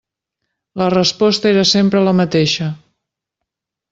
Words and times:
La 0.81 0.87
resposta 0.93 1.51
era 1.51 1.67
sempre 1.73 2.03
la 2.09 2.15
mateixa. 2.23 2.73